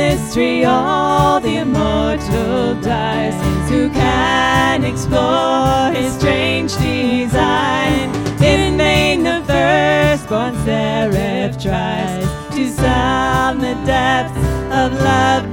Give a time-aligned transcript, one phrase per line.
[0.00, 3.36] mystery all the immortal dies.
[3.70, 8.08] Who can explore his strange design?
[8.42, 12.24] In vain the firstborn seraph tries
[12.56, 14.38] to sound the depths
[14.80, 15.49] of love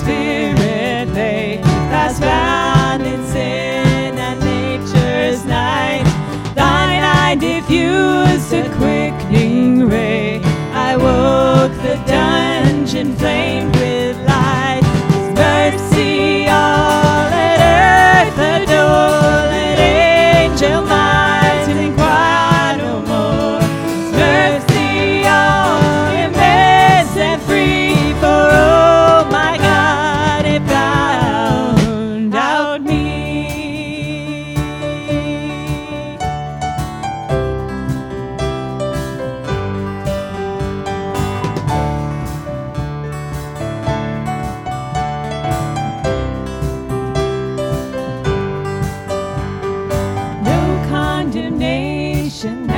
[0.00, 6.04] spirit lay, that's bound in sin and nature's night.
[6.54, 10.40] Thine eye diffused a quickening ray.
[10.72, 13.39] I woke the dungeon flame.
[52.42, 52.69] reflection